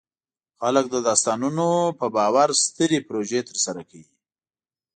خلک 0.59 0.85
د 0.91 0.95
داستانونو 1.07 1.67
په 1.99 2.05
باور 2.15 2.49
سترې 2.65 2.99
پروژې 3.07 3.41
ترسره 3.49 3.81
کوي. 3.89 4.09